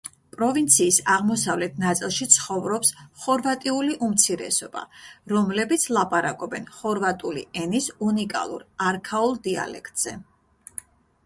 [0.35, 2.91] პროვინციის აღმოსავლეთ ნაწილში ცხოვრობს
[3.25, 4.83] ხორვატიული უმცირესობა,
[5.35, 10.19] რომლებიც ლაპარაკობენ ხორვატული ენის უნიკალურ, არქაულ დიალექტზე.